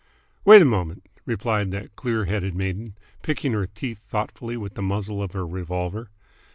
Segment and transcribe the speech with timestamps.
[0.45, 5.21] "Wait a mom'nt," replied that clear headed maiden, picking her teeth thoughtfully with the muzzle
[5.21, 6.09] of her revolver.